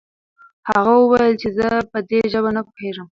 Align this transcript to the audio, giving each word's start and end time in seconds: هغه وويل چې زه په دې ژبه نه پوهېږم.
هغه 0.69 0.93
وويل 0.97 1.33
چې 1.41 1.49
زه 1.57 1.67
په 1.91 1.97
دې 2.09 2.19
ژبه 2.31 2.49
نه 2.57 2.61
پوهېږم. 2.67 3.07